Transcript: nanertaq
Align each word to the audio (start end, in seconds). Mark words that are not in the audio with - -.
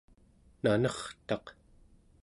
nanertaq 0.63 1.45